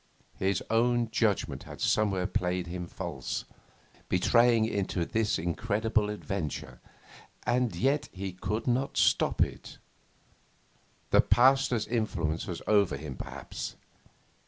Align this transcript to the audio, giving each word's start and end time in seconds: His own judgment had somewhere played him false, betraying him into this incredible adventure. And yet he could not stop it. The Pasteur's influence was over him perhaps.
His 0.39 0.63
own 0.71 1.11
judgment 1.11 1.61
had 1.65 1.79
somewhere 1.79 2.25
played 2.25 2.65
him 2.65 2.87
false, 2.87 3.45
betraying 4.09 4.63
him 4.65 4.73
into 4.73 5.05
this 5.05 5.37
incredible 5.37 6.09
adventure. 6.09 6.81
And 7.45 7.75
yet 7.75 8.09
he 8.11 8.33
could 8.33 8.65
not 8.65 8.97
stop 8.97 9.41
it. 9.43 9.77
The 11.11 11.21
Pasteur's 11.21 11.85
influence 11.85 12.47
was 12.47 12.63
over 12.65 12.97
him 12.97 13.15
perhaps. 13.15 13.75